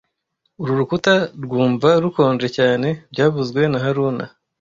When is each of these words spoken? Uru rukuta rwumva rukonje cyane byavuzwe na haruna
Uru 0.61 0.71
rukuta 0.79 1.13
rwumva 1.43 1.89
rukonje 2.03 2.47
cyane 2.57 2.87
byavuzwe 3.11 3.61
na 3.71 3.79
haruna 3.83 4.25